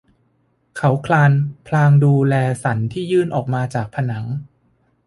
[0.77, 1.31] เขาคลาน
[1.67, 4.25] พลางดูแลสันที่ยื่นออกมาจากผนัง